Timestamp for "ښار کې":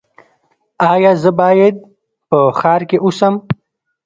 2.59-2.97